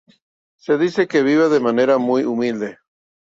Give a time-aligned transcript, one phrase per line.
[0.57, 2.79] Se dice que vive de manera muy humilde.